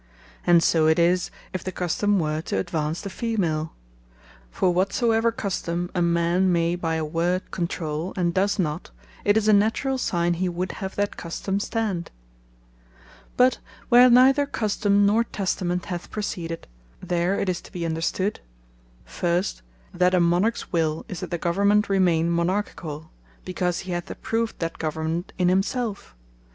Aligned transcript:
And 0.47 0.63
so 0.63 0.87
it 0.87 0.97
is 0.97 1.29
if 1.53 1.63
the 1.63 1.71
Custome 1.71 2.17
were 2.17 2.41
to 2.41 2.57
advance 2.57 3.01
the 3.01 3.09
Female. 3.11 3.71
For 4.49 4.73
whatsoever 4.73 5.31
Custome 5.31 5.91
a 5.93 6.01
man 6.01 6.51
may 6.51 6.75
by 6.75 6.95
a 6.95 7.05
word 7.05 7.43
controule, 7.51 8.11
and 8.17 8.33
does 8.33 8.57
not, 8.57 8.89
it 9.23 9.37
is 9.37 9.47
a 9.47 9.53
naturall 9.53 9.99
signe 9.99 10.33
he 10.33 10.49
would 10.49 10.71
have 10.71 10.95
that 10.95 11.17
Custome 11.17 11.61
stand. 11.61 12.09
Or, 13.37 13.37
By 13.37 13.49
Presumption 13.49 13.61
Of 13.61 13.61
Naturall 13.61 13.69
Affection 13.77 13.91
But 13.91 13.93
where 13.93 14.09
neither 14.89 14.99
Custome, 14.99 15.05
nor 15.05 15.23
Testament 15.23 15.85
hath 15.85 16.09
preceded, 16.09 16.67
there 16.99 17.39
it 17.39 17.47
is 17.47 17.61
to 17.61 17.71
be 17.71 17.85
understood, 17.85 18.39
First, 19.05 19.61
that 19.93 20.15
a 20.15 20.19
Monarchs 20.19 20.71
will 20.71 21.05
is, 21.07 21.19
that 21.19 21.29
the 21.29 21.37
government 21.37 21.89
remain 21.89 22.31
Monarchicall; 22.31 23.11
because 23.45 23.81
he 23.81 23.91
hath 23.91 24.09
approved 24.09 24.57
that 24.57 24.79
government 24.79 25.31
in 25.37 25.49
himselfe. 25.49 26.15